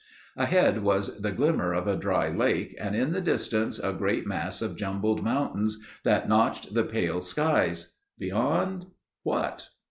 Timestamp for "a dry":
1.87-2.27